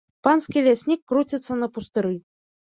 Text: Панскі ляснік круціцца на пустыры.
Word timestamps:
Панскі 0.27 0.63
ляснік 0.67 1.05
круціцца 1.13 1.61
на 1.63 1.71
пустыры. 1.79 2.13